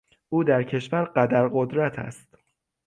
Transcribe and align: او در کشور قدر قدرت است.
او 0.29 0.43
در 0.43 0.63
کشور 0.63 1.03
قدر 1.05 1.47
قدرت 1.47 1.99
است. 1.99 2.37